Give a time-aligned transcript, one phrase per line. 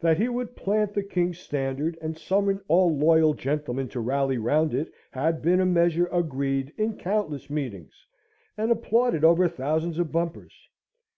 [0.00, 4.72] That he would plant the King's standard, and summon all loyal gentlemen to rally round
[4.72, 8.06] it, had been a measure agreed in countless meetings,
[8.56, 10.54] and applauded over thousands of bumpers.